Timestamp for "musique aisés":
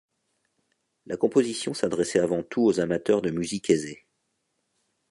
3.29-4.07